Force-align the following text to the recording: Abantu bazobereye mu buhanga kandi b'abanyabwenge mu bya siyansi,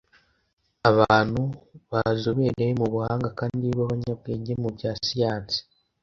Abantu 0.89 1.41
bazobereye 1.91 2.71
mu 2.79 2.85
buhanga 2.93 3.29
kandi 3.39 3.65
b'abanyabwenge 3.77 4.53
mu 4.61 4.69
bya 4.77 4.91
siyansi, 5.05 5.59